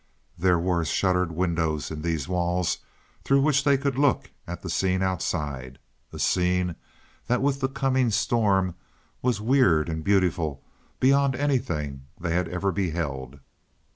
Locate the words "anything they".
11.35-12.33